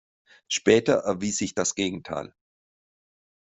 [0.47, 2.33] Später erwies sich das Gegenteil.